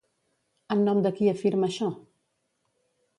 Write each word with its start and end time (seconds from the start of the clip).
En 0.75 0.79
nom 0.87 1.01
de 1.07 1.11
qui 1.19 1.29
afirma 1.33 1.69
això? 1.73 1.91